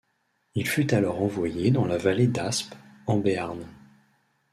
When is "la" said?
1.85-1.99